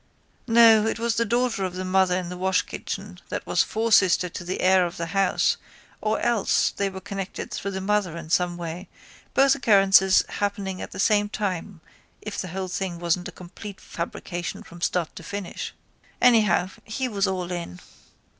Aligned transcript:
No, 0.47 0.87
it 0.87 0.97
was 0.97 1.13
the 1.13 1.25
daughter 1.25 1.63
of 1.63 1.75
the 1.75 1.85
mother 1.85 2.17
in 2.17 2.29
the 2.29 2.35
washkitchen 2.35 3.19
that 3.29 3.45
was 3.45 3.63
fostersister 3.63 4.29
to 4.29 4.43
the 4.43 4.59
heir 4.61 4.83
of 4.83 4.97
the 4.97 5.05
house 5.13 5.57
or 6.01 6.19
else 6.21 6.71
they 6.71 6.89
were 6.89 6.99
connected 6.99 7.51
through 7.51 7.69
the 7.69 7.81
mother 7.81 8.17
in 8.17 8.31
some 8.31 8.57
way, 8.57 8.89
both 9.35 9.53
occurrences 9.53 10.23
happening 10.27 10.81
at 10.81 10.89
the 10.89 10.97
same 10.99 11.29
time 11.29 11.81
if 12.19 12.39
the 12.39 12.47
whole 12.47 12.67
thing 12.67 12.97
wasn't 12.97 13.27
a 13.27 13.31
complete 13.31 13.79
fabrication 13.79 14.63
from 14.63 14.81
start 14.81 15.15
to 15.17 15.21
finish. 15.21 15.71
Anyhow 16.19 16.71
he 16.83 17.07
was 17.07 17.27
all 17.27 17.51
in. 17.51 17.79